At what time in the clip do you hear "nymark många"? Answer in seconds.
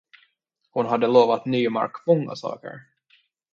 1.45-2.35